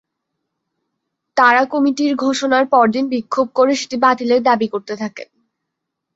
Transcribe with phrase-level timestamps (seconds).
[1.37, 5.27] তাঁরা কমিটি ঘোষণার পরদিন বিক্ষোভ করে সেটি বাতিলের দাবি করতে থাকেন।